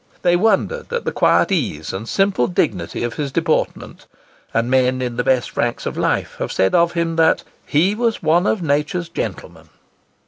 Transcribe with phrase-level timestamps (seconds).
[0.23, 4.07] They wondered at the quiet ease and simple dignity of his deportment;
[4.51, 8.23] and men in the best ranks of life have said of him that "He was
[8.23, 9.69] one of Nature's gentlemen."